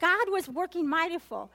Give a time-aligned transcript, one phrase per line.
[0.00, 1.48] God was working mightyful.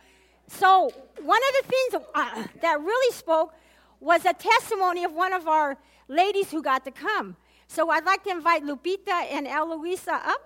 [0.47, 0.91] So
[1.21, 3.53] one of the things uh, that really spoke
[3.99, 5.77] was a testimony of one of our
[6.07, 7.35] ladies who got to come.
[7.67, 10.41] So I'd like to invite Lupita and Eloisa up.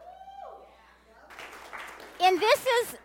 [2.21, 2.97] And this is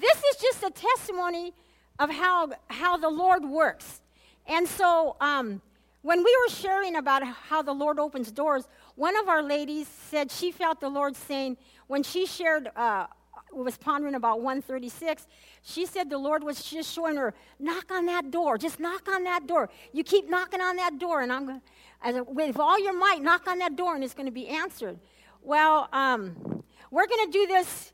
[0.00, 1.52] this is just a testimony
[1.98, 4.00] of how how the Lord works.
[4.46, 5.62] And so um,
[6.02, 8.66] when we were sharing about how the Lord opens doors,
[8.96, 12.70] one of our ladies said she felt the Lord saying when she shared.
[12.74, 13.06] Uh,
[13.52, 15.26] was pondering about 136
[15.62, 19.24] she said the lord was just showing her knock on that door just knock on
[19.24, 19.68] that door.
[19.92, 21.60] You keep knocking on that door and i'm going
[22.02, 24.98] to with all your might knock on that door and it's going to be answered.
[25.42, 27.92] Well um, we're going to do this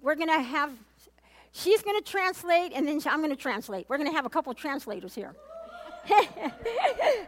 [0.00, 0.72] we're going to have
[1.52, 3.86] she's going to translate and then i'm going to translate.
[3.88, 5.34] We're going to have a couple translators here.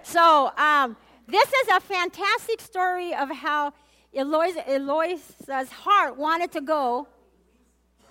[0.03, 3.75] So um, this is a fantastic story of how
[4.15, 7.07] Eloisa, Eloisa's heart wanted to go.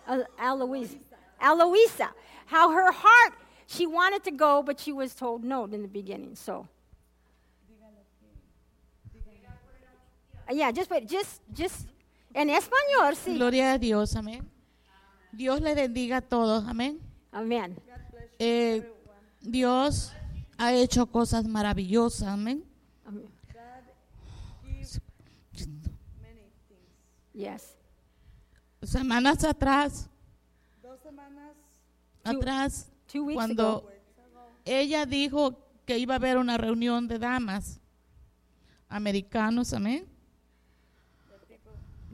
[0.07, 0.97] Eloisa,
[1.41, 2.09] Eloisa,
[2.45, 3.33] how her heart,
[3.67, 6.35] she wanted to go, but she was told no in the beginning.
[6.35, 6.67] So,
[10.51, 11.87] yeah, just wait, just, just
[12.33, 13.35] en español, sí.
[13.35, 14.45] Gloria a Dios, amén.
[15.31, 16.99] Dios le bendiga a todos, amén.
[17.31, 17.75] Amén.
[18.39, 18.81] Eh,
[19.41, 20.13] Dios
[20.57, 22.63] ha hecho cosas maravillosas, amén.
[23.05, 23.27] Amén.
[27.33, 27.76] Yes.
[28.91, 30.09] Semanas atrás,
[30.81, 31.53] Dos semanas,
[32.23, 33.91] Two- atrás, Two weeks cuando ago.
[34.63, 37.81] ella dijo que iba a haber una reunión de damas
[38.89, 40.05] americanos, amén.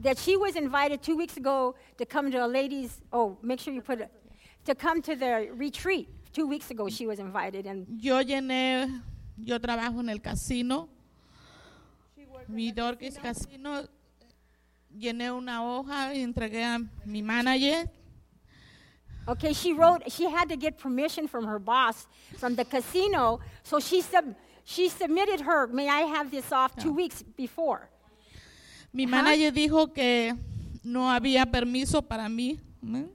[0.02, 3.72] that she was invited two weeks ago to come to a ladies oh make sure
[3.72, 4.10] you put it
[4.64, 6.08] to come to the retreat.
[6.32, 9.00] Two weeks ago she was invited and Yo llené,
[9.38, 10.88] yo trabajo en el casino,
[12.48, 13.86] mi Dorcas Casino,
[14.98, 17.88] llené una hoja y entregué a mi manager.
[19.26, 23.80] okay she wrote she had to get permission from her boss from the casino so
[23.80, 27.88] she sub, she submitted her may i have this off two weeks before
[28.92, 30.32] Mi manager dijo que
[30.84, 32.60] no había permiso para mí.
[32.80, 33.10] permanent.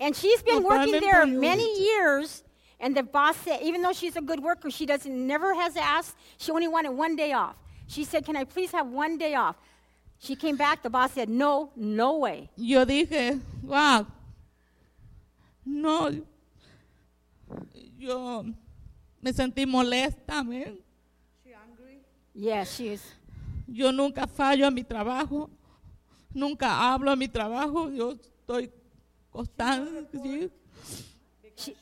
[0.00, 2.42] and she's been No working there many years
[2.80, 6.16] and the boss said even though she's a good worker she doesn't never has asked
[6.38, 7.56] she only wanted one day off
[7.86, 9.56] she said can i please have one day off
[10.18, 14.06] she came back the boss said no no way Yo dije, wow,
[15.64, 16.10] no,
[17.98, 18.44] yo
[19.20, 20.78] me sentí molesta, amén.
[21.44, 22.00] She angry.
[22.34, 23.02] Yes, she is.
[23.66, 25.50] Yo nunca fallo a mi trabajo,
[26.32, 28.70] nunca hablo a mi trabajo, yo estoy
[29.30, 30.18] constante.
[30.18, 30.50] ¿sí?
[31.56, 31.76] She,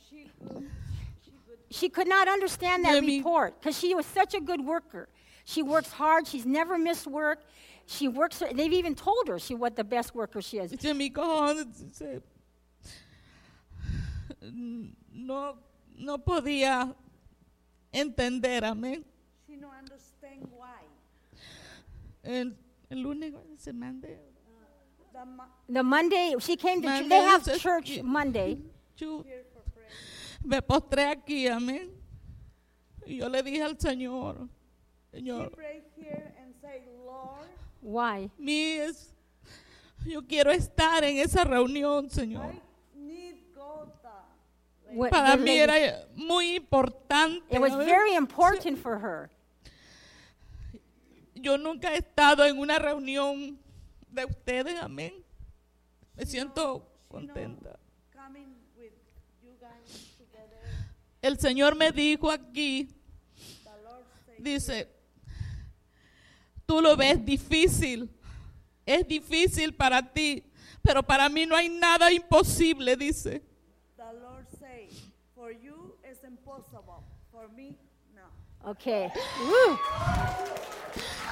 [1.70, 5.08] she could not understand that report because she was such a good worker.
[5.44, 6.26] She works hard.
[6.26, 7.40] She's never missed work.
[7.86, 8.42] She works.
[8.52, 10.72] They've even told her she what the best worker she is.
[10.72, 12.20] Dice mi cojón, dice,
[15.12, 15.56] no,
[15.96, 16.94] no podía
[17.92, 19.04] entender, amén.
[19.46, 20.82] She no understand why.
[22.24, 22.52] El,
[22.90, 24.18] el lunes se mande.
[25.12, 26.88] The ma- The Monday she came to.
[26.88, 28.58] Monday they have church Monday.
[28.96, 29.88] Yo here for prayer.
[30.44, 31.88] me postré aquí, amén.
[33.06, 34.48] Y yo le dije al Señor,
[35.14, 36.25] She Señor, here and say, Lord,
[37.88, 38.28] Why?
[38.36, 39.14] mi es,
[40.04, 42.52] yo quiero estar en esa reunión, Señor.
[44.92, 47.44] What- Para mí era muy importante.
[47.54, 49.30] it was very important for her.
[51.34, 53.58] Yo nunca he estado en una reunión
[54.10, 55.12] de ustedes, amén.
[56.16, 57.78] Me siento contenta.
[58.12, 58.92] coming with
[59.42, 60.60] you guys together.
[61.22, 62.88] El Señor me dijo aquí,
[64.38, 64.88] dice,
[66.66, 68.10] tú lo ves difícil,
[68.84, 70.44] es difícil para ti,
[70.82, 73.42] pero para mí no hay nada imposible, dice.
[73.96, 74.88] the Lord say,
[75.34, 77.02] for you it's impossible.
[77.32, 77.76] For me,
[78.14, 78.70] no.
[78.70, 79.10] Okay.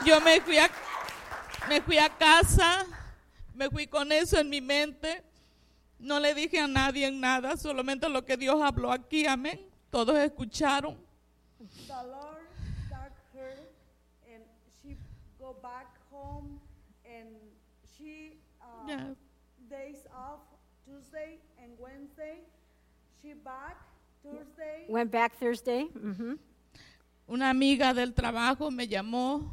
[0.05, 0.69] Yo me fui a,
[1.69, 2.85] me fui a casa,
[3.55, 5.23] me fui con eso en mi mente.
[5.99, 9.61] No le dije a nadie nada, solamente lo que Dios habló aquí, amén.
[9.91, 10.99] Todos escucharon.
[11.87, 12.49] The Lord
[12.91, 13.57] got her
[14.27, 14.43] and
[14.83, 14.97] she
[15.39, 16.61] go back home
[17.07, 17.29] and
[19.69, 20.41] days off
[20.85, 22.41] Tuesday and Wednesday.
[23.23, 23.77] She back
[24.23, 24.87] Thursday.
[24.89, 25.87] Went back Thursday.
[25.93, 26.35] hmm
[27.27, 29.51] Una amiga del trabajo me llamó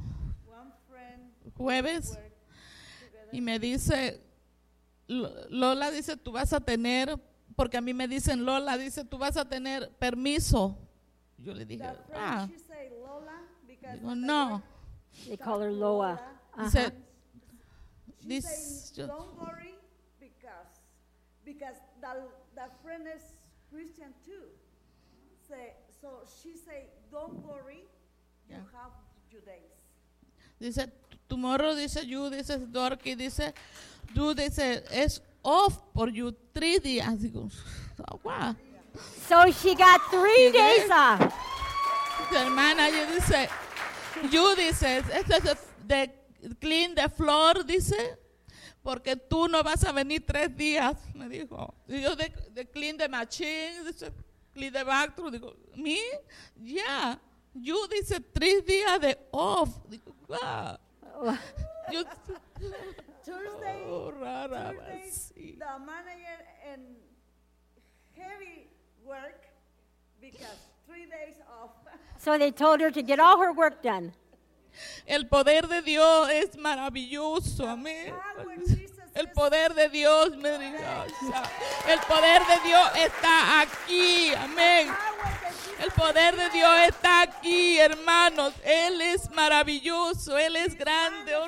[0.47, 2.17] One friend jueves
[3.31, 4.19] y me dice,
[5.07, 7.17] Lo- Lola dice, tú vas a tener,
[7.55, 10.77] porque a mí me dicen, Lola dice, tú vas a tener permiso.
[11.37, 12.47] Yo le dije, ah,
[13.93, 14.61] digo, no.
[15.27, 16.19] They call her Loa.
[16.57, 16.91] Dice,
[18.25, 19.75] This- say, don't worry
[20.19, 20.69] because
[21.43, 22.17] because that
[22.55, 23.23] that friend is
[23.71, 24.45] Christian too.
[25.47, 27.83] Say so she say, don't worry,
[28.49, 28.57] Yeah.
[28.57, 28.91] you have
[29.31, 29.71] your days.
[30.59, 30.87] Dice,
[31.29, 33.53] tomorrow, dice you, dice Dorky, dice,
[34.15, 37.17] you, dice, es off for you three días.
[37.17, 37.49] Digo,
[38.11, 38.55] oh, wow.
[39.27, 41.33] So she got three days off.
[42.31, 43.47] Hermana, yo dice,
[44.31, 45.57] you dice, esto es
[45.87, 46.09] de
[46.59, 48.17] clean the floor, dice,
[48.83, 51.73] porque tú no vas a venir tres días, me dijo.
[51.87, 54.11] Y yo de, de clean the machine, dice,
[54.53, 55.99] clean the bathroom, digo, me,
[56.61, 57.17] yeah,
[57.53, 59.69] you dice, tres días de off.
[59.89, 60.77] Digo, wow.
[61.91, 62.03] Yo,
[63.23, 65.59] Thursday, oh, rara, Thursday, sí.
[65.59, 66.39] the manager
[66.71, 66.81] and
[68.13, 68.69] heavy
[69.05, 69.43] work
[70.21, 71.71] because three days off.
[72.17, 74.13] So they told her to get all her work done.
[75.05, 78.13] El poder de Dios es maravilloso, amén.
[78.67, 84.87] Jesus El poder de Dios, el poder de Dios está aquí, amén.
[84.87, 88.53] Jesus El poder de Dios está aquí, hermanos.
[88.63, 91.47] Él es maravilloso, Él es grande, oh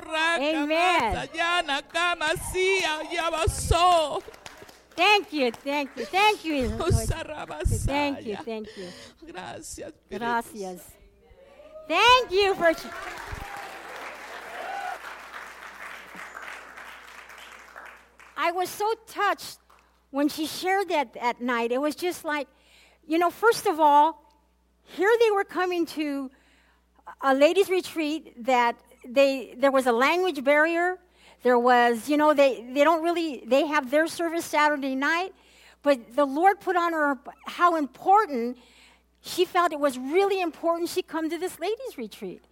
[4.96, 6.68] Thank you, thank you, thank you.
[7.86, 8.86] Thank you, thank you.
[9.26, 10.93] Gracias, Gracias.
[11.86, 12.72] Thank you for.
[18.36, 19.58] I was so touched
[20.10, 21.72] when she shared that that night.
[21.72, 22.48] It was just like,
[23.06, 24.22] you know, first of all,
[24.82, 26.30] here they were coming to
[27.20, 28.76] a ladies' retreat that
[29.06, 30.98] they there was a language barrier.
[31.42, 35.34] There was, you know, they, they don't really they have their service Saturday night,
[35.82, 38.56] but the Lord put on her how important
[39.24, 42.44] she felt it was really important she come to this ladies' retreat.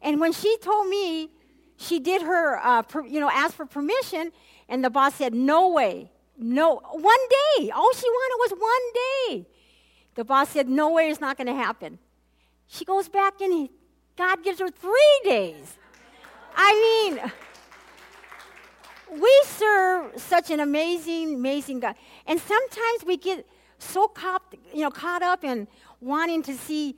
[0.00, 1.32] And when she told me
[1.76, 4.30] she did her, uh, per, you know, asked for permission,
[4.68, 7.18] and the boss said, no way, no, one
[7.58, 7.70] day.
[7.70, 9.44] All she wanted was one day.
[10.14, 11.98] The boss said, no way, it's not going to happen.
[12.68, 13.72] She goes back and he,
[14.16, 15.78] God gives her three days.
[16.54, 17.18] I mean,
[19.20, 21.96] we serve such an amazing, amazing God.
[22.24, 23.44] And sometimes we get
[23.82, 24.42] so caught,
[24.72, 25.68] you know, caught up in
[26.00, 26.96] wanting to see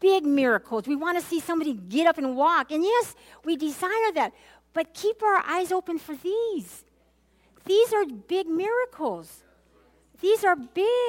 [0.00, 0.86] big miracles.
[0.86, 2.70] We want to see somebody get up and walk.
[2.70, 3.14] And yes,
[3.44, 4.32] we desire that.
[4.72, 6.84] But keep our eyes open for these.
[7.64, 9.42] These are big miracles.
[10.20, 11.08] These are big.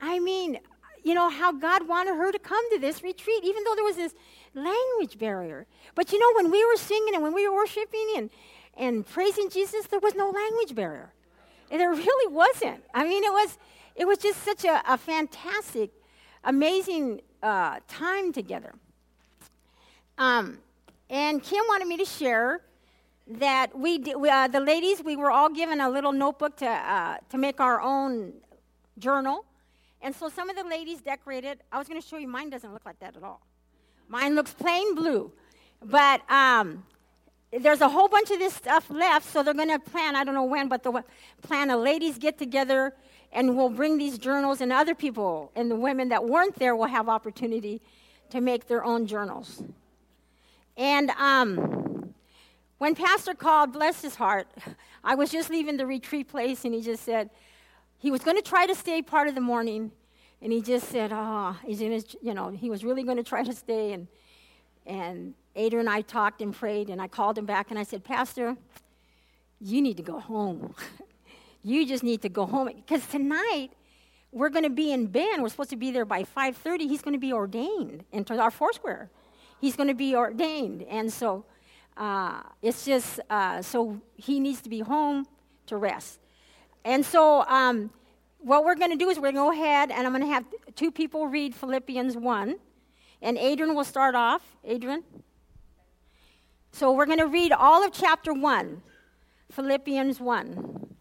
[0.00, 0.58] I mean,
[1.02, 3.96] you know, how God wanted her to come to this retreat, even though there was
[3.96, 4.14] this
[4.54, 5.66] language barrier.
[5.94, 8.30] But you know, when we were singing and when we were worshiping and,
[8.76, 11.12] and praising Jesus, there was no language barrier.
[11.70, 12.84] And there really wasn't.
[12.94, 13.58] I mean, it was,
[13.94, 15.90] it was just such a, a fantastic,
[16.44, 18.74] amazing uh, time together.
[20.18, 20.58] Um,
[21.10, 22.60] and Kim wanted me to share
[23.26, 26.66] that we, di- we uh, the ladies, we were all given a little notebook to,
[26.68, 28.32] uh, to make our own
[28.98, 29.44] journal.
[30.00, 31.60] And so some of the ladies decorated.
[31.70, 33.40] I was going to show you, mine doesn't look like that at all.
[34.08, 35.32] Mine looks plain blue.
[35.84, 36.84] But um,
[37.52, 40.34] there's a whole bunch of this stuff left, so they're going to plan, I don't
[40.34, 41.04] know when, but they'll
[41.42, 42.94] plan a ladies get together
[43.32, 46.86] and we'll bring these journals, and other people and the women that weren't there will
[46.86, 47.80] have opportunity
[48.30, 49.62] to make their own journals.
[50.76, 52.14] And um,
[52.78, 54.48] when Pastor called, bless his heart,
[55.04, 57.30] I was just leaving the retreat place, and he just said,
[58.02, 59.92] he was going to try to stay part of the morning,
[60.42, 63.22] and he just said, "Oh, he's in his, you know, he was really going to
[63.22, 64.08] try to stay." And
[64.84, 68.02] and Ada and I talked and prayed, and I called him back, and I said,
[68.02, 68.56] "Pastor,
[69.60, 70.74] you need to go home.
[71.62, 73.70] you just need to go home because tonight
[74.30, 75.42] we're going to be in Bend.
[75.42, 76.88] We're supposed to be there by 5:30.
[76.88, 79.10] He's going to be ordained into our Foursquare.
[79.60, 81.44] He's going to be ordained, and so
[81.96, 85.26] uh, it's just uh, so he needs to be home
[85.66, 86.18] to rest."
[86.84, 87.90] And so, um,
[88.38, 90.32] what we're going to do is we're going to go ahead and I'm going to
[90.32, 92.56] have two people read Philippians 1.
[93.22, 94.42] And Adrian will start off.
[94.64, 95.04] Adrian?
[96.72, 98.82] So, we're going to read all of chapter 1,
[99.52, 100.96] Philippians 1.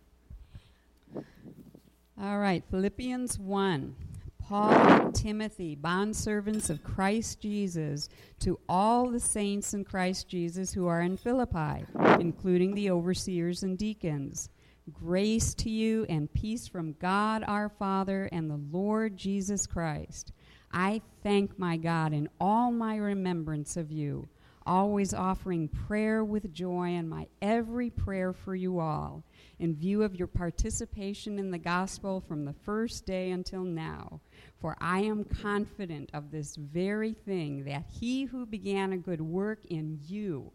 [2.24, 3.96] All right, Philippians 1.
[4.38, 8.10] Paul and Timothy, bondservants of Christ Jesus,
[8.42, 11.84] to all the saints in Christ Jesus who are in Philippi,
[12.20, 14.50] including the overseers and deacons.
[14.94, 20.32] Grace to you and peace from God our Father and the Lord Jesus Christ.
[20.72, 24.30] I thank my God in all my remembrance of you,
[24.68, 29.24] always offering prayer with joy in my every prayer for you all,
[29.62, 34.20] in view of your participation in the gospel from the first day until now.
[34.60, 39.66] For I am confident of this very thing, that he who began a good work
[39.70, 40.52] in you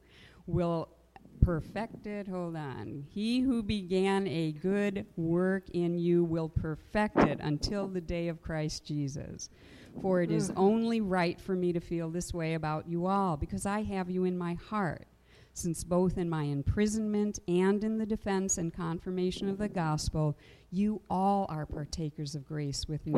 [0.46, 0.88] will
[1.40, 3.04] perfected, hold on.
[3.08, 8.42] He who began a good work in you will perfect it until the day of
[8.42, 9.50] Christ Jesus.
[10.02, 13.66] For it is only right for me to feel this way about you all, because
[13.66, 15.06] I have you in my heart
[15.56, 20.36] since both in my imprisonment and in the defense and confirmation of the gospel,
[20.70, 23.14] you all are partakers of grace with me.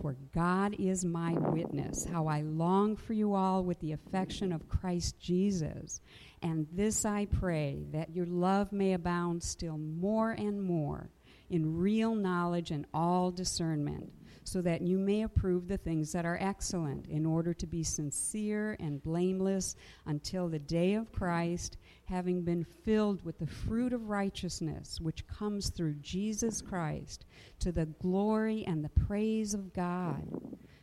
[0.00, 4.68] For God is my witness, how I long for you all with the affection of
[4.68, 6.00] Christ Jesus.
[6.42, 11.10] And this I pray, that your love may abound still more and more
[11.50, 14.12] in real knowledge and all discernment
[14.44, 18.76] so that you may approve the things that are excellent, in order to be sincere
[18.78, 19.74] and blameless
[20.06, 25.70] until the day of Christ, having been filled with the fruit of righteousness which comes
[25.70, 27.24] through Jesus Christ,
[27.60, 30.28] to the glory and the praise of God.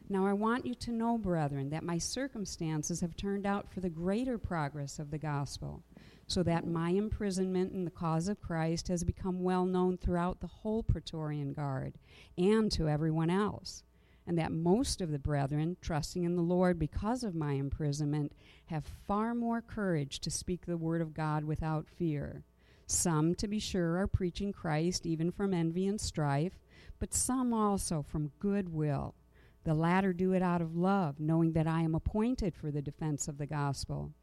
[0.10, 3.90] Now, I want you to know, brethren, that my circumstances have turned out for the
[3.90, 5.84] greater progress of the gospel
[6.32, 10.48] so that my imprisonment in the cause of Christ has become well known throughout the
[10.48, 11.96] whole Praetorian Guard
[12.38, 13.84] and to everyone else,
[14.26, 18.32] and that most of the brethren, trusting in the Lord because of my imprisonment,
[18.68, 22.46] have far more courage to speak the word of God without fear.
[22.88, 26.62] Some, to be sure, are preaching Christ even from envy and strife,
[26.98, 29.16] but some also from good will.
[29.66, 33.28] The latter do it out of love, knowing that I am appointed for the defense
[33.28, 34.14] of the gospel.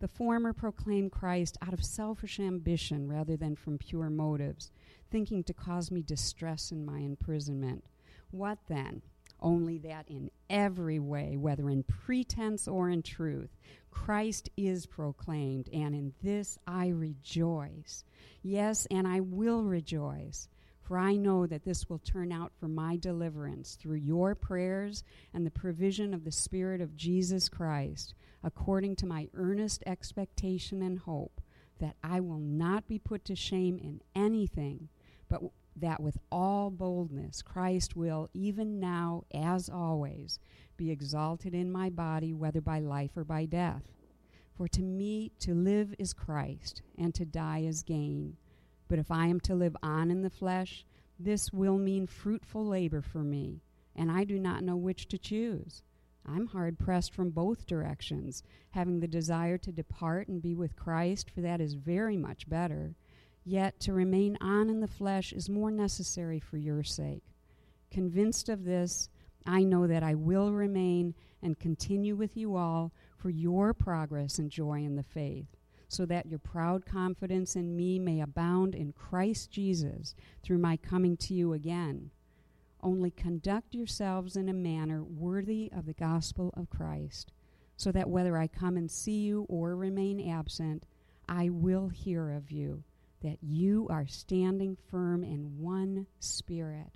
[0.00, 4.70] The former proclaimed Christ out of selfish ambition rather than from pure motives,
[5.10, 7.84] thinking to cause me distress in my imprisonment.
[8.30, 9.02] What then?
[9.40, 13.56] Only that in every way, whether in pretense or in truth,
[13.90, 18.04] Christ is proclaimed, and in this I rejoice.
[18.42, 20.48] Yes, and I will rejoice.
[20.82, 25.44] For I know that this will turn out for my deliverance through your prayers and
[25.44, 31.40] the provision of the Spirit of Jesus Christ, according to my earnest expectation and hope
[31.78, 34.88] that I will not be put to shame in anything,
[35.28, 40.38] but w- that with all boldness Christ will, even now as always,
[40.76, 43.92] be exalted in my body, whether by life or by death.
[44.56, 48.36] For to me to live is Christ, and to die is gain.
[48.88, 50.84] But if I am to live on in the flesh,
[51.18, 53.62] this will mean fruitful labor for me,
[53.94, 55.82] and I do not know which to choose.
[56.28, 61.30] I'm hard pressed from both directions, having the desire to depart and be with Christ,
[61.30, 62.94] for that is very much better.
[63.44, 67.24] Yet to remain on in the flesh is more necessary for your sake.
[67.90, 69.08] Convinced of this,
[69.46, 74.50] I know that I will remain and continue with you all for your progress and
[74.50, 75.56] joy in the faith,
[75.88, 81.16] so that your proud confidence in me may abound in Christ Jesus through my coming
[81.16, 82.10] to you again.
[82.80, 87.32] Only conduct yourselves in a manner worthy of the gospel of Christ,
[87.76, 90.86] so that whether I come and see you or remain absent,
[91.28, 92.84] I will hear of you,
[93.22, 96.92] that you are standing firm in one spirit,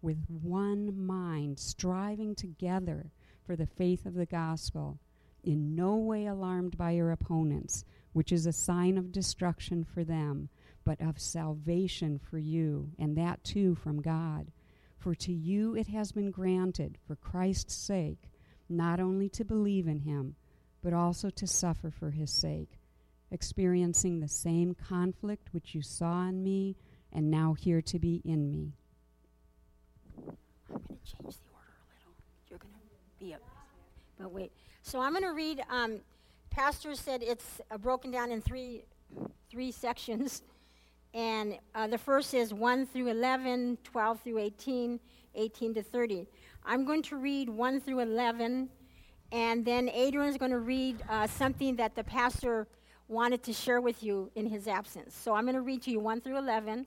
[0.00, 3.10] with one mind, striving together
[3.44, 5.00] for the faith of the gospel,
[5.42, 10.48] in no way alarmed by your opponents, which is a sign of destruction for them,
[10.84, 14.52] but of salvation for you, and that too from God.
[15.04, 18.30] For to you it has been granted, for Christ's sake,
[18.70, 20.34] not only to believe in him,
[20.82, 22.80] but also to suffer for his sake,
[23.30, 26.76] experiencing the same conflict which you saw in me
[27.12, 28.72] and now hear to be in me.
[30.16, 32.14] I'm going to change the order a little.
[32.48, 33.42] You're going to be up.
[34.18, 34.52] But wait.
[34.80, 35.62] So I'm going to read.
[35.68, 36.00] Um,
[36.48, 38.84] Pastor said it's uh, broken down in three
[39.50, 40.40] three sections.
[41.14, 44.98] And uh, the first is 1 through 11, 12 through 18,
[45.36, 46.26] 18 to 30.
[46.66, 48.68] I'm going to read 1 through 11,
[49.30, 52.66] and then Adrian is going to read uh, something that the pastor
[53.06, 55.14] wanted to share with you in his absence.
[55.14, 56.86] So I'm going to read to you 1 through 11.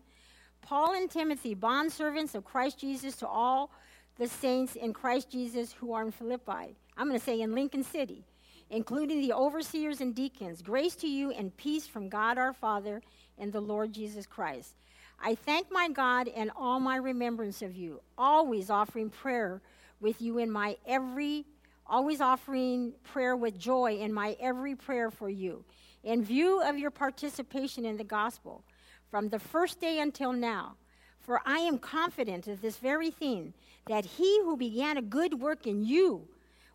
[0.62, 3.72] Paul and Timothy, bondservants of Christ Jesus, to all
[4.18, 6.76] the saints in Christ Jesus who are in Philippi.
[6.98, 8.26] I'm going to say in Lincoln City,
[8.70, 10.62] including the overseers and deacons.
[10.62, 13.02] Grace to you and peace from God our Father
[13.38, 14.74] and the Lord Jesus Christ.
[15.20, 19.62] I thank my God and all my remembrance of you, always offering prayer
[20.00, 21.46] with you in my every,
[21.88, 25.64] always offering prayer with joy in my every prayer for you,
[26.04, 28.64] in view of your participation in the gospel
[29.10, 30.76] from the first day until now.
[31.20, 33.54] For I am confident of this very thing,
[33.88, 36.28] that he who began a good work in you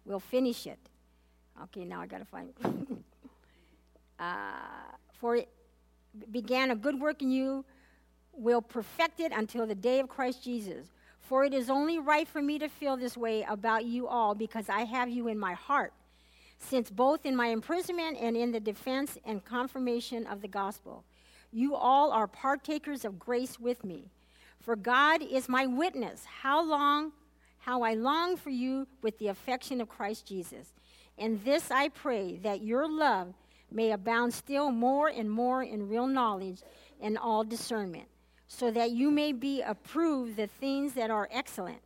[0.05, 0.79] will finish it.
[1.65, 2.53] Okay, now I got to find.
[4.19, 4.25] uh,
[5.21, 5.49] for it
[6.31, 7.65] began a good work in you
[8.33, 10.89] will perfect it until the day of Christ Jesus.
[11.21, 14.69] For it is only right for me to feel this way about you all because
[14.69, 15.93] I have you in my heart.
[16.63, 21.05] since both in my imprisonment and in the defense and confirmation of the gospel,
[21.53, 24.05] you all are partakers of grace with me.
[24.61, 27.13] For God is my witness, how long,
[27.59, 30.73] how I long for you with the affection of Christ Jesus.
[31.19, 33.35] And this I pray, that your love
[33.75, 36.63] may abound still more and more in real knowledge
[37.01, 38.09] and all discernment,
[38.47, 41.81] so that you may be approved the things that are excellent,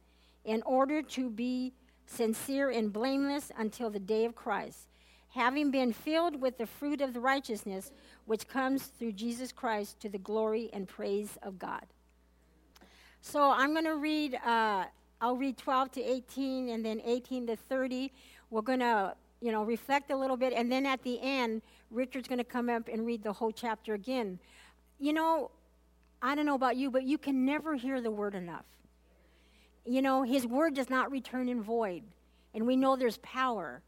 [0.44, 1.72] in order to be
[2.06, 4.88] sincere and blameless until the day of Christ,
[5.30, 7.90] having been filled with the fruit of the righteousness
[8.24, 11.84] which comes through Jesus Christ to the glory and praise of God.
[13.20, 14.84] So I'm going to read, uh,
[15.20, 18.12] I'll read 12 to 18 and then 18 to 30.
[18.50, 20.52] We're going to, you know, reflect a little bit.
[20.52, 23.94] And then at the end, Richard's going to come up and read the whole chapter
[23.94, 24.38] again.
[24.98, 25.50] You know,
[26.22, 28.64] I don't know about you, but you can never hear the word enough.
[29.84, 32.02] You know, his word does not return in void.
[32.54, 33.82] And we know there's power.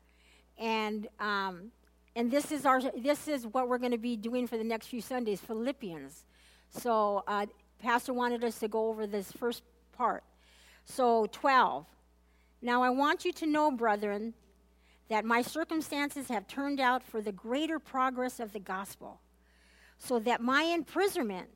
[0.59, 1.73] And, um,
[2.15, 4.89] and this is our this is what we're going to be doing for the next
[4.89, 6.25] few Sundays, Philippians.
[6.71, 7.47] So uh,
[7.79, 9.63] Pastor wanted us to go over this first
[9.93, 10.25] part.
[10.85, 11.87] So 12.
[12.61, 14.35] Now I want you to know, brethren,
[15.09, 19.21] that my circumstances have turned out for the greater progress of the gospel,
[19.99, 21.49] so that my imprisonment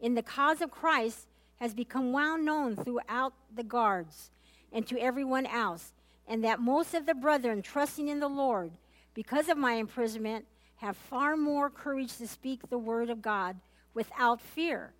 [0.00, 1.26] in the cause of Christ
[1.60, 4.30] has become well known throughout the guards
[4.72, 5.92] and to everyone else,
[6.26, 8.72] and that most of the brethren, trusting in the Lord,
[9.14, 10.46] because of my imprisonment,
[10.76, 13.56] have far more courage to speak the word of God
[13.92, 14.94] without fear.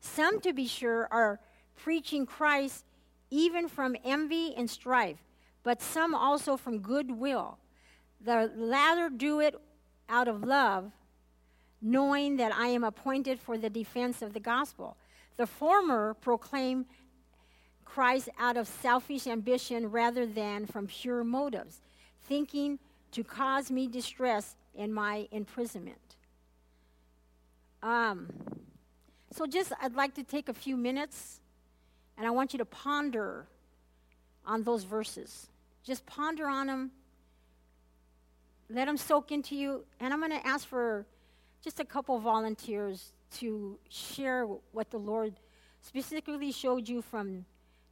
[0.00, 1.40] Some, to be sure, are
[1.76, 2.84] preaching Christ
[3.30, 5.18] even from envy and strife,
[5.68, 7.58] but some also from goodwill.
[8.22, 9.54] The latter do it
[10.08, 10.90] out of love,
[11.82, 14.96] knowing that I am appointed for the defense of the gospel.
[15.36, 16.86] The former proclaim
[17.84, 21.82] Christ out of selfish ambition rather than from pure motives,
[22.26, 22.78] thinking
[23.12, 26.16] to cause me distress in my imprisonment.
[27.82, 28.30] Um,
[29.32, 31.42] so, just I'd like to take a few minutes
[32.16, 33.46] and I want you to ponder
[34.46, 35.50] on those verses.
[35.88, 36.90] Just ponder on them,
[38.68, 39.86] let them soak into you.
[39.98, 41.06] And I'm going to ask for
[41.64, 45.32] just a couple volunteers to share what the Lord
[45.80, 47.46] specifically showed you from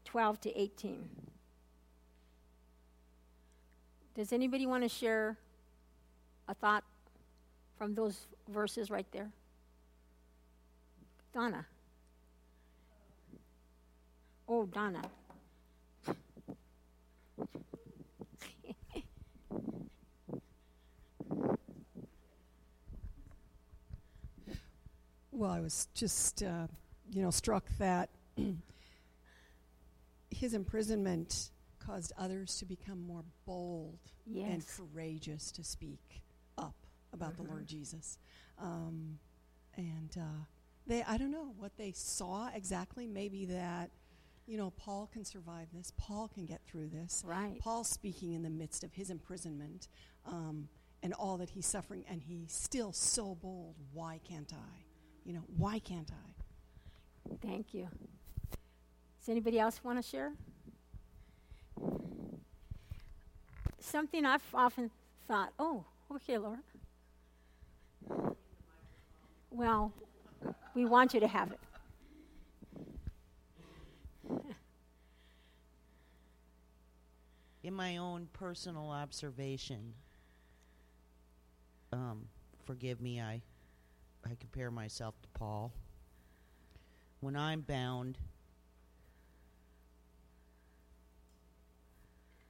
[0.04, 1.08] 12 to 18.
[4.14, 5.38] Does anybody want to share
[6.48, 6.84] a thought
[7.78, 9.30] from those verses right there?
[11.32, 11.64] Donna.
[14.46, 15.00] Oh, Donna.
[25.30, 26.66] Well, I was just, uh,
[27.12, 28.08] you know, struck that
[30.30, 34.50] his imprisonment caused others to become more bold Yes.
[34.50, 36.22] and courageous to speak
[36.58, 36.74] up
[37.12, 38.18] about the Lord Jesus.
[38.58, 39.18] Um,
[39.76, 40.44] and uh,
[40.86, 43.06] they, I don't know what they saw exactly.
[43.06, 43.90] Maybe that,
[44.46, 45.92] you know, Paul can survive this.
[45.96, 47.22] Paul can get through this.
[47.26, 47.58] Right.
[47.60, 49.86] Paul speaking in the midst of his imprisonment
[50.26, 50.68] um,
[51.06, 53.76] and all that he's suffering, and he's still so bold.
[53.92, 54.82] Why can't I?
[55.24, 57.36] You know, why can't I?
[57.46, 57.86] Thank you.
[59.20, 60.32] Does anybody else want to share?
[63.78, 64.90] Something I've often
[65.28, 65.84] thought, oh,
[66.16, 66.58] okay, Laura.
[69.52, 69.92] Well,
[70.74, 71.60] we want you to have it.
[77.62, 79.92] in my own personal observation,
[81.92, 82.26] um,
[82.64, 83.40] forgive me, I,
[84.24, 85.72] I compare myself to Paul.
[87.20, 88.18] When I'm bound,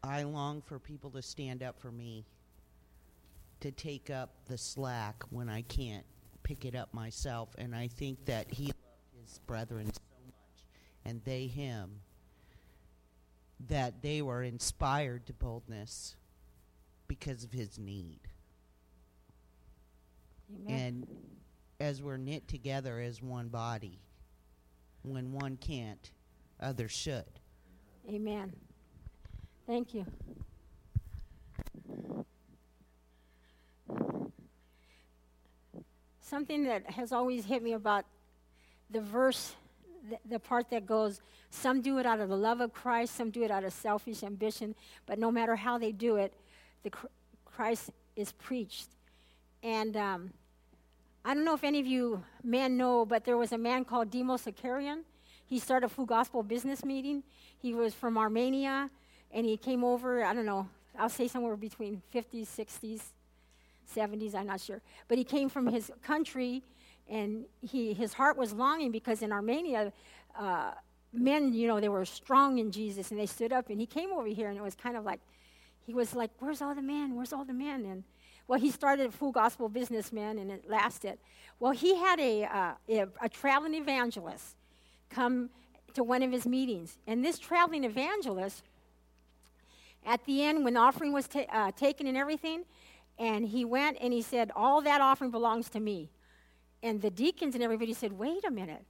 [0.02, 2.24] I long for people to stand up for me,
[3.60, 6.04] to take up the slack when I can't
[6.42, 7.48] pick it up myself.
[7.58, 8.76] And I think that he loved
[9.22, 10.64] his brethren so much,
[11.04, 12.00] and they him
[13.68, 16.14] that they were inspired to boldness
[17.08, 18.20] because of his need.
[20.54, 20.80] Amen.
[20.80, 21.06] And
[21.80, 23.98] as we're knit together as one body,
[25.02, 26.10] when one can't,
[26.60, 27.24] others should.
[28.08, 28.52] Amen.
[29.66, 30.06] Thank you.
[36.20, 38.04] Something that has always hit me about
[38.90, 39.54] the verse,
[40.10, 43.30] the, the part that goes, some do it out of the love of Christ, some
[43.30, 44.74] do it out of selfish ambition,
[45.06, 46.32] but no matter how they do it,
[46.82, 46.90] the
[47.44, 48.88] Christ is preached.
[49.62, 50.30] And um,
[51.24, 54.10] I don't know if any of you men know, but there was a man called
[54.10, 55.02] Demos Shakarian.
[55.44, 57.22] He started a Full Gospel business meeting.
[57.58, 58.90] He was from Armenia,
[59.32, 63.00] and he came over, I don't know, I'll say somewhere between 50s, 60s,
[63.94, 64.80] 70s, I'm not sure.
[65.08, 66.62] But he came from his country,
[67.08, 69.92] and he, his heart was longing because in Armenia,
[70.38, 70.72] uh,
[71.12, 74.12] men, you know, they were strong in Jesus, and they stood up, and he came
[74.12, 75.20] over here, and it was kind of like,
[75.86, 77.14] he was like, where's all the men?
[77.14, 77.84] Where's all the men?
[77.84, 78.04] And,
[78.48, 81.18] well, he started a full gospel businessman, and it lasted.
[81.58, 84.56] Well, he had a, uh, a, traveling evangelist
[85.10, 85.50] come
[85.94, 88.62] to one of his meetings, and this traveling evangelist,
[90.04, 92.64] at the end, when the offering was ta- uh, taken and everything,
[93.18, 96.10] and he went and he said, All that offering belongs to me.
[96.82, 98.84] And the deacons and everybody said, Wait a minute.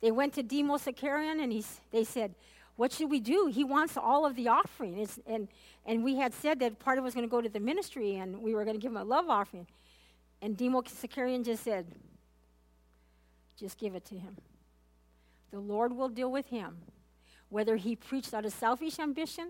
[0.00, 2.34] They went to Demos and he, they said,
[2.78, 3.50] What should we do?
[3.52, 4.98] He wants all of the offering.
[4.98, 5.48] It's, and,
[5.84, 8.14] and we had said that part of it was going to go to the ministry
[8.14, 9.66] and we were going to give him a love offering.
[10.40, 11.86] And Demos Shakarian just said,
[13.58, 14.36] Just give it to him.
[15.50, 16.76] The Lord will deal with him.
[17.48, 19.48] Whether he preached out of selfish ambition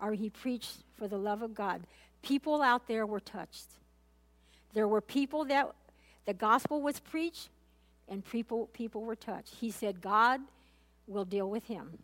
[0.00, 1.82] or he preached for the love of God.
[2.22, 3.68] People out there were touched.
[4.74, 5.70] There were people that
[6.26, 7.50] the gospel was preached
[8.08, 9.54] and people, people were touched.
[9.60, 10.40] He said, God
[11.06, 11.98] will deal with him.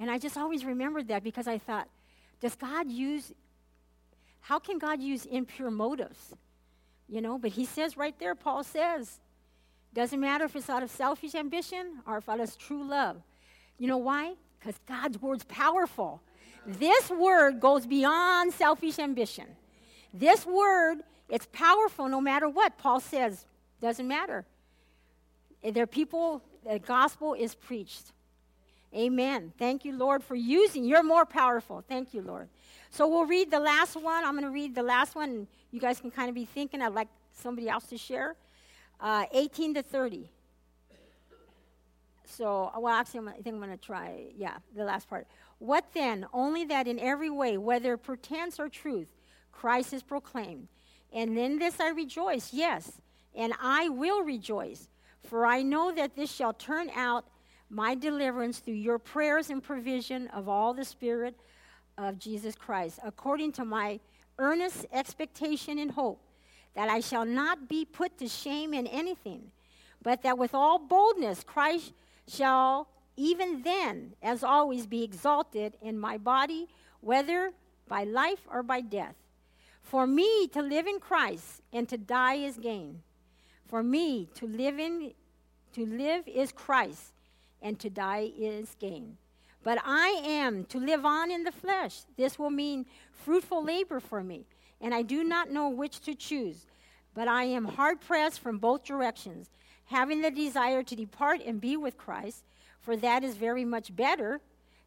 [0.00, 1.86] And I just always remembered that because I thought,
[2.40, 3.32] does God use,
[4.40, 6.34] how can God use impure motives?
[7.06, 9.20] You know, but he says right there, Paul says,
[9.92, 13.20] doesn't matter if it's out of selfish ambition or if out of true love.
[13.76, 14.34] You know why?
[14.58, 16.22] Because God's word's powerful.
[16.66, 19.46] This word goes beyond selfish ambition.
[20.14, 22.78] This word, it's powerful no matter what.
[22.78, 23.44] Paul says,
[23.82, 24.46] doesn't matter.
[25.62, 28.12] There are people, the gospel is preached.
[28.94, 29.52] Amen.
[29.56, 30.84] Thank you, Lord, for using.
[30.84, 31.84] You're more powerful.
[31.86, 32.48] Thank you, Lord.
[32.90, 34.24] So we'll read the last one.
[34.24, 35.30] I'm going to read the last one.
[35.30, 36.82] And You guys can kind of be thinking.
[36.82, 38.34] I'd like somebody else to share.
[39.00, 40.28] Uh, 18 to 30.
[42.24, 45.26] So, well, actually, I think I'm going to try, yeah, the last part.
[45.58, 46.26] What then?
[46.32, 49.08] Only that in every way, whether pretense or truth,
[49.52, 50.68] Christ is proclaimed.
[51.12, 53.00] And in this I rejoice, yes,
[53.34, 54.88] and I will rejoice,
[55.24, 57.24] for I know that this shall turn out
[57.70, 61.36] my deliverance through your prayers and provision of all the Spirit
[61.96, 64.00] of Jesus Christ, according to my
[64.38, 66.20] earnest expectation and hope
[66.74, 69.52] that I shall not be put to shame in anything,
[70.02, 71.92] but that with all boldness Christ
[72.26, 76.68] shall even then, as always, be exalted in my body,
[77.00, 77.52] whether
[77.86, 79.14] by life or by death.
[79.82, 83.02] For me to live in Christ and to die is gain.
[83.66, 85.12] For me to live in
[85.74, 87.12] to live is Christ
[87.62, 89.16] and to die is gain.
[89.62, 92.00] But I am to live on in the flesh.
[92.16, 94.46] This will mean fruitful labor for me,
[94.80, 96.66] and I do not know which to choose.
[97.14, 99.50] But I am hard pressed from both directions,
[99.84, 102.44] having the desire to depart and be with Christ,
[102.80, 104.40] for that is very much better.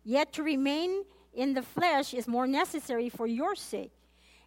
[0.03, 3.91] Yet to remain in the flesh is more necessary for your sake.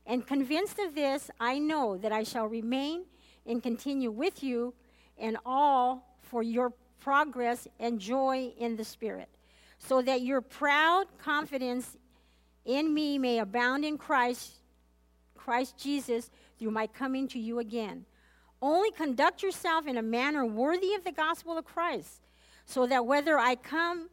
[0.06, 3.04] And convinced of this, I know that I shall remain
[3.44, 4.74] and continue with you,
[5.18, 6.72] and all for your
[7.06, 9.28] progress and joy in the Spirit,
[9.78, 11.96] so that your proud confidence
[12.64, 14.56] in me may abound in Christ,
[15.36, 18.04] Christ Jesus, through my coming to you again.
[18.60, 22.22] Only conduct yourself in a manner worthy of the gospel of Christ,
[22.64, 24.08] so that whether I come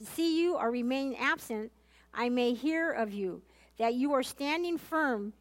[0.00, 1.70] to see you or remain absent,
[2.12, 3.40] I may hear of you,
[3.78, 5.32] that you are standing firm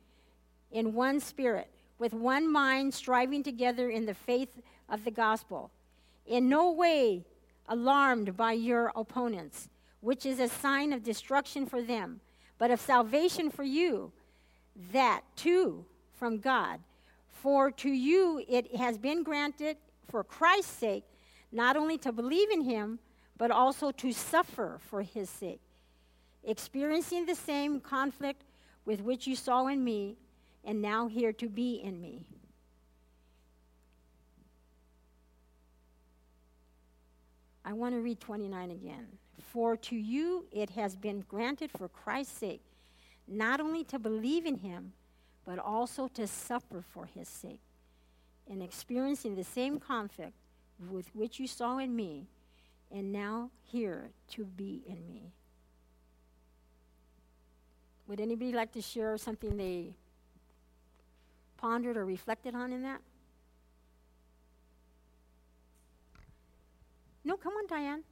[0.69, 1.67] in one spirit,
[1.98, 5.71] with one mind, striving together in the faith of the gospel.
[6.26, 7.26] In no way
[7.68, 9.70] alarmed by your opponents,
[10.02, 12.22] which is a sign of destruction for them,
[12.58, 14.12] but of salvation for you,
[14.92, 16.80] that too from God.
[17.30, 21.04] For to you it has been granted, for Christ's sake,
[21.52, 23.00] not only to believe in him,
[23.38, 25.62] but also to suffer for his sake,
[26.44, 28.44] experiencing the same conflict
[28.86, 30.16] with which you saw in me,
[30.64, 32.26] and now here to be in me.
[37.65, 39.08] I want to read 29 again.
[39.51, 42.62] For to you it has been granted for Christ's sake,
[43.28, 44.93] not only to believe in him,
[45.45, 47.62] but also to suffer for his sake,
[48.49, 50.34] and experiencing the same conflict
[50.91, 52.28] with which you saw in me,
[52.91, 55.32] and now here to be in me.
[58.08, 59.95] Would anybody like to share something they
[61.58, 63.01] pondered or reflected on in that?
[67.26, 68.04] No, come on, Diane.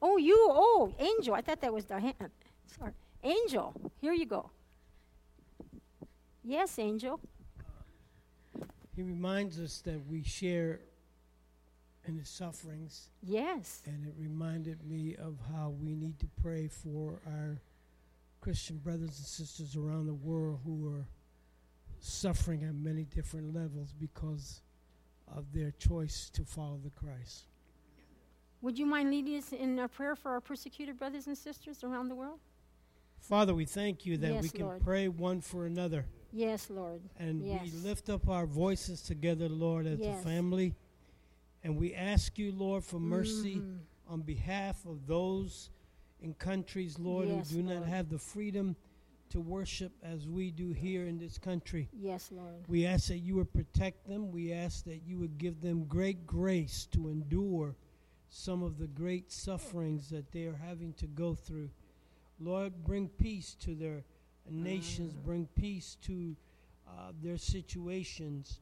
[0.00, 1.34] Oh, you, oh, Angel.
[1.34, 2.14] I thought that was Diane.
[2.20, 2.26] Uh,
[2.78, 2.92] sorry.
[3.22, 4.50] Angel, here you go.
[6.42, 7.20] Yes, Angel.
[8.96, 10.80] He reminds us that we share
[12.06, 13.10] in his sufferings.
[13.22, 13.82] Yes.
[13.86, 17.60] And it reminded me of how we need to pray for our
[18.40, 21.06] Christian brothers and sisters around the world who are
[22.00, 24.60] suffering at many different levels because
[25.34, 27.44] of their choice to follow the Christ.
[28.64, 32.08] Would you mind leading us in a prayer for our persecuted brothers and sisters around
[32.08, 32.38] the world?
[33.18, 34.80] Father, we thank you that Yes, we can Lord.
[34.80, 36.06] pray one for another.
[36.32, 37.02] Yes, Lord.
[37.18, 37.62] And Yes.
[37.62, 40.18] we lift up our voices together, Lord, as Yes.
[40.18, 40.74] a family.
[41.62, 43.80] And we ask you, Lord, for mercy Mhm.
[44.06, 45.68] on behalf of those
[46.22, 48.76] in countries, Lord, who do not have the freedom
[49.28, 51.90] to worship as we do here in this country.
[51.92, 52.66] Yes, Lord.
[52.66, 54.32] We ask that you would protect them.
[54.32, 57.76] We ask that you would give them great grace to endure
[58.36, 61.70] some of the great sufferings that they are having to go through.
[62.40, 64.02] Lord, bring peace to their
[64.50, 66.34] nations, bring peace to
[66.88, 68.58] uh, their situations.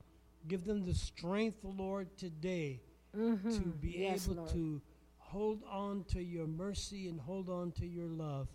[0.46, 2.80] Give them the strength, Lord, today
[3.14, 3.80] to Mhm.
[3.80, 4.50] be Yes, able Lord.
[4.50, 4.82] to
[5.18, 8.48] hold on to your mercy and hold on to your love.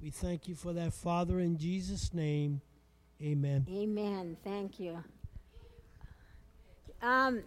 [0.00, 2.60] We thank you for that, Father, in Jesus' name.
[3.22, 3.66] Amen.
[3.70, 4.36] Amen.
[4.42, 5.02] Thank you.
[7.00, 7.44] Um,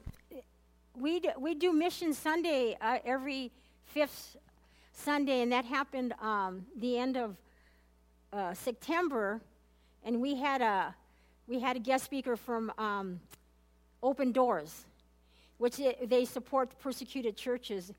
[0.99, 3.51] we do, we do Mission Sunday uh, every
[3.85, 4.37] fifth
[4.93, 7.37] Sunday, and that happened um, the end of
[8.33, 9.41] uh, September,
[10.03, 10.93] and we had a
[11.47, 13.19] we had a guest speaker from um,
[14.03, 14.85] Open Doors,
[15.57, 17.93] which i they support persecuted churches,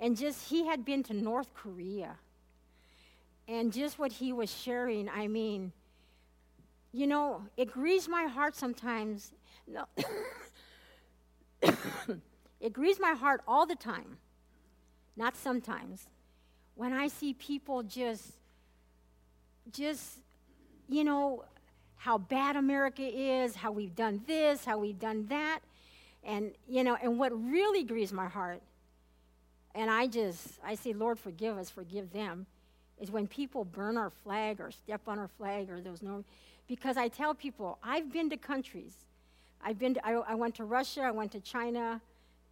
[0.00, 2.16] and just he had been to North Korea,
[3.46, 5.72] and just what he was sharing, I mean
[6.92, 9.32] you know, it grieves my heart sometimes.
[9.66, 9.84] No.
[12.60, 14.18] It grieves my heart all the time,
[15.16, 16.06] not sometimes,
[16.74, 18.32] when I see people just,
[19.72, 20.18] just,
[20.88, 21.44] you know,
[21.96, 25.60] how bad America is, how we've done this, how we've done that.
[26.22, 28.60] And, you know, and what really grieves my heart,
[29.74, 32.46] and I just, I say, Lord, forgive us, forgive them,
[32.98, 36.24] is when people burn our flag or step on our flag or those no,
[36.66, 38.94] because I tell people, I've been to countries.
[39.62, 42.00] I've been to, I, I went to Russia, I went to China,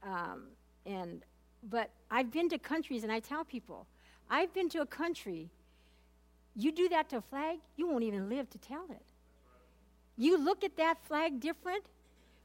[0.04, 0.48] um,
[0.86, 1.22] and,
[1.70, 3.86] but I've been to countries and I tell people,
[4.30, 5.50] I've been to a country,
[6.54, 9.02] you do that to a flag, you won't even live to tell it.
[10.16, 11.84] You look at that flag different,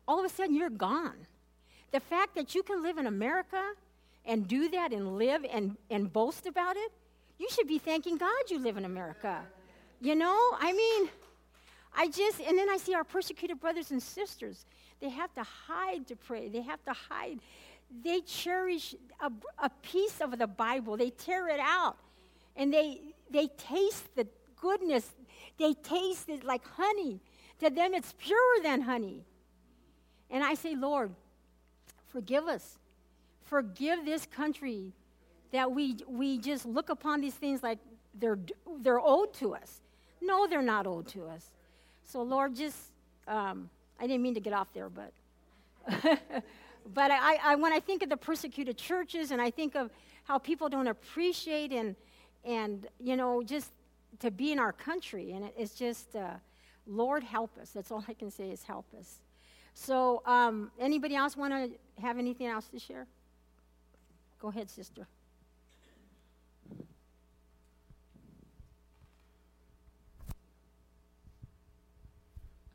[0.08, 1.28] all of a sudden you're gone.
[1.92, 3.62] The fact that you can live in America
[4.26, 6.92] and do that and live and, and boast about it,
[7.38, 9.42] you should be thanking God you live in America.
[10.02, 11.10] You know, I mean,
[12.00, 14.66] I just, and then I see our persecuted brothers and sisters.
[15.02, 17.40] They have to hide to pray, they have to hide.
[18.04, 19.30] They cherish a,
[19.62, 21.98] a piece of the Bible, they tear it out,
[22.56, 24.26] and they, they taste the
[24.62, 25.12] goodness.
[25.58, 27.20] They taste it like honey.
[27.60, 29.26] To them, it's purer than honey.
[30.30, 31.12] And I say, Lord,
[32.08, 32.78] forgive us.
[33.44, 34.94] Forgive this country
[35.52, 37.80] that we, we just look upon these things like
[38.14, 38.40] they're,
[38.80, 39.82] they're owed to us.
[40.22, 41.50] No, they're not owed to us.
[42.12, 42.76] So, Lord, just,
[43.28, 43.70] um,
[44.00, 45.14] I didn't mean to get off there, but,
[46.96, 49.92] but I, I, when I think of the persecuted churches and I think of
[50.24, 51.96] how people don't appreciate and,
[52.44, 53.70] and you know, just
[54.22, 56.34] to be in our country, and it, it's just, uh,
[56.88, 57.70] Lord, help us.
[57.70, 59.20] That's all I can say is help us.
[59.76, 63.06] So, um, anybody else want to have anything else to share?
[64.42, 65.08] Go ahead, sister.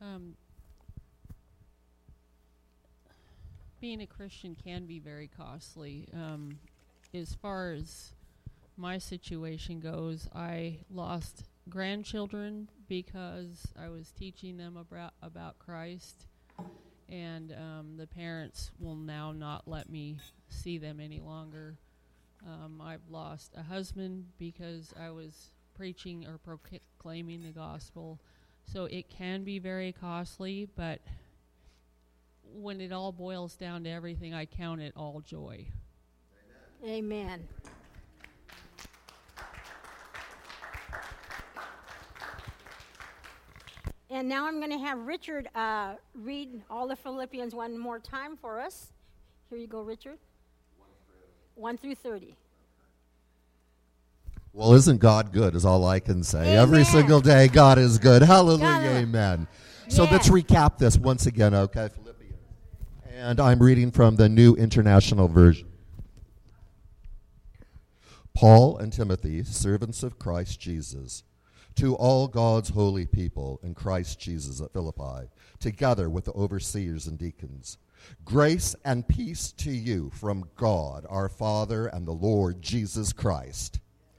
[0.05, 0.35] Um,
[3.79, 6.07] being a Christian can be very costly.
[6.13, 6.59] Um,
[7.13, 8.13] as far as
[8.77, 16.27] my situation goes, I lost grandchildren because I was teaching them about about Christ,
[17.09, 21.77] and um, the parents will now not let me see them any longer.
[22.45, 28.19] Um, I've lost a husband because I was preaching or proclaiming the gospel.
[28.71, 30.99] So it can be very costly, but
[32.53, 35.67] when it all boils down to everything, I count it all joy.
[36.85, 37.47] Amen.
[44.09, 48.37] And now I'm going to have Richard uh, read all the Philippians one more time
[48.37, 48.93] for us.
[49.49, 50.17] Here you go, Richard.
[51.55, 52.35] 1 through 30.
[54.55, 56.55] Well, isn't God good, is all I can say.
[56.55, 58.21] Every single day, God is good.
[58.21, 59.49] Hallelujah, amen.
[59.89, 61.89] So let's recap this once again, okay?
[61.89, 62.39] Philippians.
[63.17, 65.67] And I'm reading from the New International Version.
[68.33, 71.23] Paul and Timothy, servants of Christ Jesus,
[71.75, 75.27] to all God's holy people in Christ Jesus at Philippi,
[75.59, 77.77] together with the overseers and deacons.
[78.23, 83.81] Grace and peace to you from God, our Father, and the Lord Jesus Christ.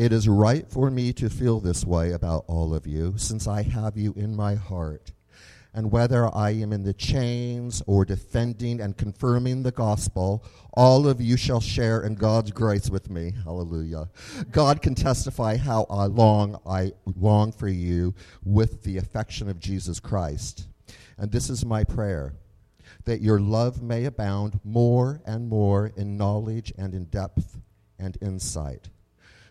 [0.00, 3.60] It is right for me to feel this way about all of you, since I
[3.60, 5.12] have you in my heart.
[5.74, 11.20] And whether I am in the chains or defending and confirming the gospel, all of
[11.20, 13.34] you shall share in God's grace with me.
[13.44, 14.08] Hallelujah.
[14.50, 20.00] God can testify how I long, I long for you with the affection of Jesus
[20.00, 20.66] Christ.
[21.18, 22.32] And this is my prayer
[23.04, 27.58] that your love may abound more and more in knowledge and in depth
[27.98, 28.88] and insight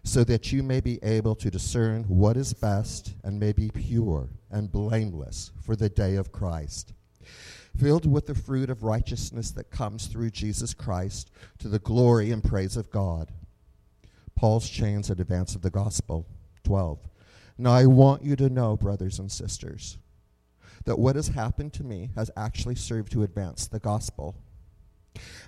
[0.03, 4.29] so that you may be able to discern what is best and may be pure
[4.49, 6.93] and blameless for the day of Christ,
[7.77, 12.43] filled with the fruit of righteousness that comes through Jesus Christ to the glory and
[12.43, 13.31] praise of God.
[14.35, 16.25] Paul's chains in advance of the gospel.
[16.63, 16.99] 12.
[17.57, 19.97] Now I want you to know, brothers and sisters,
[20.85, 24.35] that what has happened to me has actually served to advance the gospel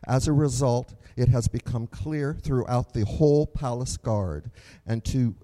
[0.07, 4.51] as a result, it has become clear throughout the whole palace guard
[4.85, 5.35] and to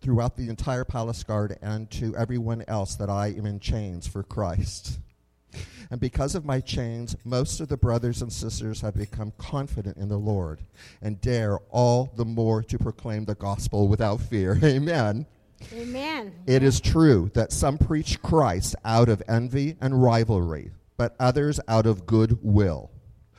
[0.00, 4.24] throughout the entire palace guard and to everyone else that I am in chains for
[4.24, 4.98] Christ.
[5.90, 10.08] And because of my chains, most of the brothers and sisters have become confident in
[10.08, 10.62] the Lord
[11.02, 14.58] and dare all the more to proclaim the gospel without fear.
[14.64, 15.26] Amen.
[15.72, 16.32] Amen.
[16.46, 21.86] It is true that some preach Christ out of envy and rivalry, but others out
[21.86, 22.90] of good will.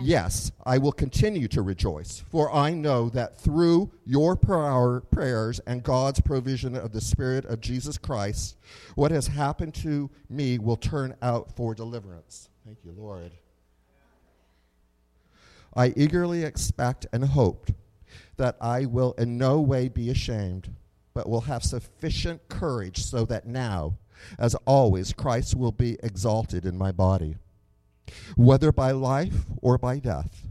[0.00, 5.82] Yes, I will continue to rejoice, for I know that through your prayer, prayers and
[5.82, 8.56] God's provision of the Spirit of Jesus Christ,
[8.94, 12.48] what has happened to me will turn out for deliverance.
[12.64, 13.32] Thank you, Lord.
[15.74, 17.70] I eagerly expect and hope
[18.36, 20.74] that I will in no way be ashamed,
[21.14, 23.98] but will have sufficient courage so that now,
[24.38, 27.36] as always, Christ will be exalted in my body
[28.36, 30.46] whether by life or by death.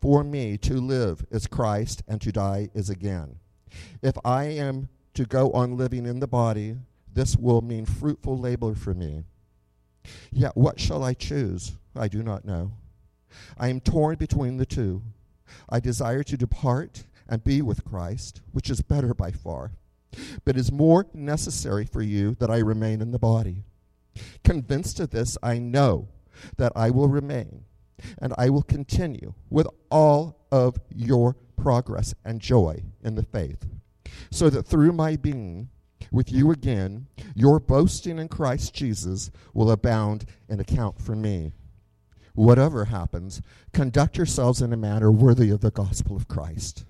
[0.00, 3.36] For me, to live is Christ, and to die is again.
[4.02, 6.76] If I am to go on living in the body,
[7.12, 9.24] this will mean fruitful labor for me.
[10.30, 11.72] Yet what shall I choose?
[11.96, 12.72] I do not know.
[13.58, 15.02] I am torn between the two.
[15.68, 19.72] I desire to depart and be with Christ, which is better by far.
[20.44, 23.64] But it is more necessary for you that I remain in the body.
[24.44, 26.08] Convinced of this, I know
[26.56, 27.64] that I will remain
[28.20, 33.66] and I will continue with all of your progress and joy in the faith,
[34.30, 35.68] so that through my being
[36.10, 41.52] with you again, your boasting in Christ Jesus will abound in account for me.
[42.34, 46.84] Whatever happens, conduct yourselves in a manner worthy of the gospel of Christ.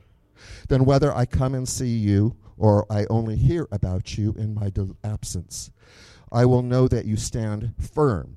[0.69, 4.71] Then, whether I come and see you or I only hear about you in my
[5.03, 5.71] absence,
[6.31, 8.37] I will know that you stand firm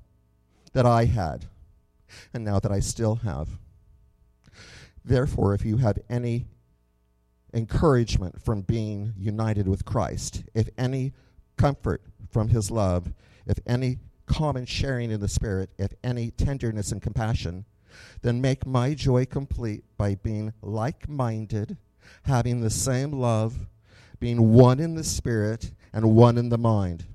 [0.73, 1.45] that I had,
[2.33, 3.49] and now that I still have.
[5.03, 6.45] Therefore, if you have any
[7.53, 11.13] encouragement from being united with Christ, if any
[11.57, 13.13] comfort from his love,
[13.45, 17.65] if any common sharing in the Spirit, if any tenderness and compassion,
[18.21, 21.77] then make my joy complete by being like minded,
[22.23, 23.67] having the same love,
[24.19, 27.05] being one in the Spirit and one in the mind.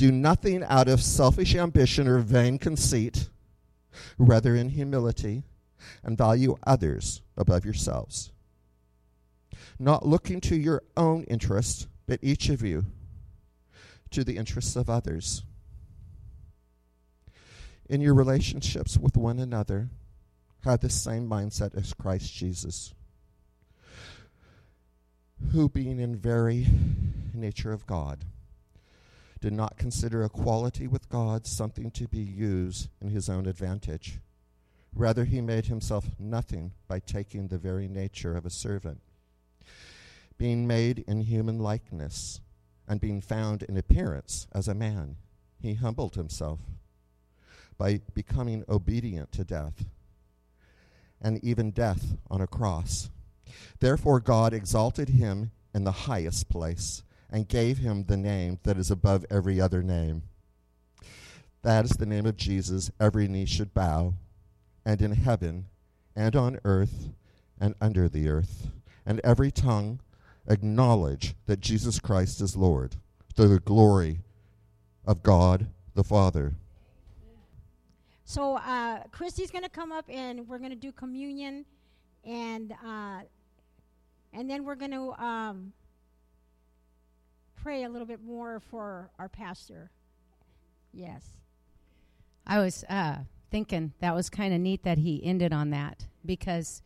[0.00, 3.28] Do nothing out of selfish ambition or vain conceit,
[4.16, 5.42] rather in humility,
[6.02, 8.32] and value others above yourselves.
[9.78, 12.86] Not looking to your own interest, but each of you
[14.10, 15.42] to the interests of others.
[17.90, 19.90] In your relationships with one another,
[20.64, 22.94] have the same mindset as Christ Jesus,
[25.52, 26.66] who, being in very
[27.34, 28.24] nature of God,
[29.40, 34.18] did not consider equality with God something to be used in his own advantage.
[34.94, 39.00] Rather, he made himself nothing by taking the very nature of a servant.
[40.36, 42.40] Being made in human likeness,
[42.90, 45.14] and being found in appearance as a man,
[45.60, 46.58] he humbled himself
[47.78, 49.84] by becoming obedient to death,
[51.22, 53.10] and even death on a cross.
[53.78, 58.90] Therefore, God exalted him in the highest place and gave him the name that is
[58.90, 60.22] above every other name.
[61.62, 64.14] That is the name of Jesus, every knee should bow,
[64.84, 65.66] and in heaven,
[66.16, 67.10] and on earth,
[67.60, 68.68] and under the earth,
[69.04, 70.00] and every tongue
[70.48, 72.96] acknowledge that Jesus Christ is Lord,
[73.36, 74.20] to the glory
[75.06, 76.54] of God the Father.
[78.24, 81.64] So uh, Christy's going to come up and we're going to do communion,
[82.24, 83.20] and uh,
[84.32, 85.72] and then we're going to um,
[87.62, 89.90] pray a little bit more for our pastor.
[90.92, 91.22] Yes.
[92.46, 93.16] I was uh,
[93.50, 96.82] thinking that was kind of neat that he ended on that because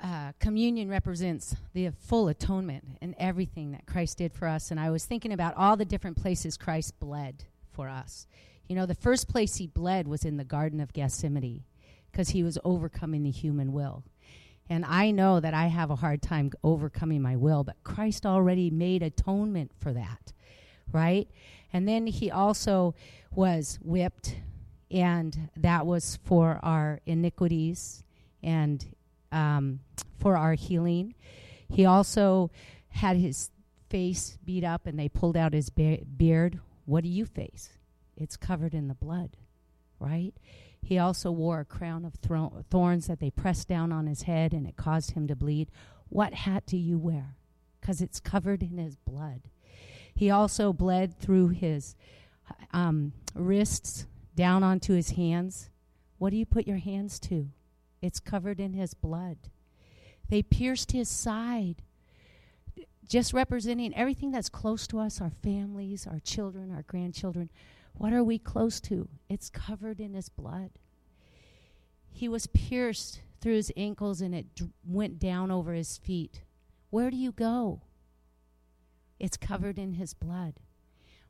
[0.00, 4.70] uh, communion represents the full atonement and everything that Christ did for us.
[4.70, 8.26] And I was thinking about all the different places Christ bled for us.
[8.68, 11.64] You know, the first place he bled was in the Garden of Gethsemane
[12.10, 14.04] because he was overcoming the human will.
[14.70, 18.70] And I know that I have a hard time overcoming my will, but Christ already
[18.70, 20.32] made atonement for that,
[20.92, 21.28] right?
[21.72, 22.94] And then he also
[23.30, 24.36] was whipped,
[24.90, 28.02] and that was for our iniquities
[28.42, 28.84] and
[29.32, 29.80] um,
[30.18, 31.14] for our healing.
[31.68, 32.50] He also
[32.88, 33.50] had his
[33.88, 36.60] face beat up, and they pulled out his be- beard.
[36.84, 37.70] What do you face?
[38.16, 39.36] It's covered in the blood,
[40.00, 40.34] right?
[40.88, 42.14] He also wore a crown of
[42.70, 45.70] thorns that they pressed down on his head and it caused him to bleed.
[46.08, 47.36] What hat do you wear?
[47.78, 49.42] Because it's covered in his blood.
[50.14, 51.94] He also bled through his
[52.72, 55.68] um, wrists down onto his hands.
[56.16, 57.50] What do you put your hands to?
[58.00, 59.36] It's covered in his blood.
[60.30, 61.82] They pierced his side,
[63.06, 67.50] just representing everything that's close to us our families, our children, our grandchildren.
[67.98, 69.08] What are we close to?
[69.28, 70.70] It's covered in his blood.
[72.08, 76.42] He was pierced through his ankles and it d- went down over his feet.
[76.90, 77.82] Where do you go?
[79.18, 80.54] It's covered in his blood.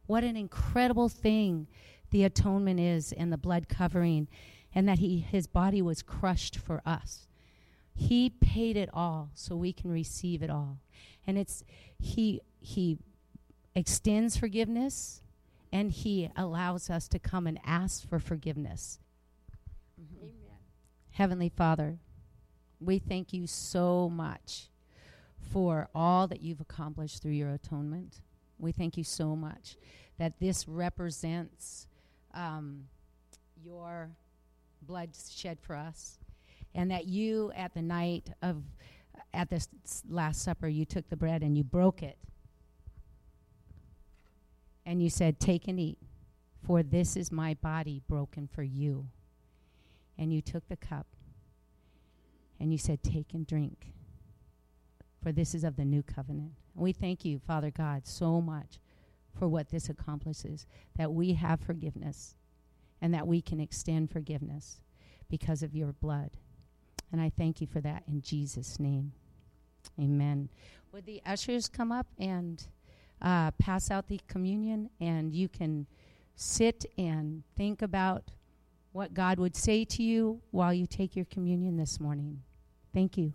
[0.06, 1.68] What an incredible thing
[2.10, 4.28] the atonement is and the blood covering,
[4.74, 7.26] and that he, his body was crushed for us.
[7.94, 10.78] He paid it all so we can receive it all.
[11.26, 11.64] And it's
[11.98, 12.98] he he
[13.74, 15.22] extends forgiveness
[15.72, 18.98] and He allows us to come and ask for forgiveness.
[20.00, 20.24] Mm-hmm.
[20.24, 20.58] Amen.
[21.10, 21.98] Heavenly Father,
[22.80, 24.68] we thank you so much
[25.52, 28.20] for all that you've accomplished through your atonement.
[28.58, 29.76] We thank you so much
[30.18, 31.86] that this represents
[32.34, 32.84] um,
[33.62, 34.10] your
[34.82, 36.18] blood shed for us,
[36.74, 38.62] and that you, at the night of,
[39.34, 39.68] at this
[40.08, 42.18] Last Supper, you took the bread and you broke it
[44.88, 45.98] and you said, Take and eat,
[46.66, 49.06] for this is my body broken for you.
[50.16, 51.06] And you took the cup
[52.58, 53.92] and you said, Take and drink,
[55.22, 56.52] for this is of the new covenant.
[56.74, 58.78] And we thank you, Father God, so much
[59.38, 60.66] for what this accomplishes
[60.96, 62.34] that we have forgiveness
[63.02, 64.80] and that we can extend forgiveness
[65.28, 66.30] because of your blood.
[67.12, 69.12] And I thank you for that in Jesus' name.
[70.00, 70.48] Amen.
[70.92, 72.66] Would the ushers come up and
[73.22, 75.86] uh, pass out the communion, and you can
[76.36, 78.30] sit and think about
[78.92, 82.42] what God would say to you while you take your communion this morning.
[82.94, 83.34] Thank you.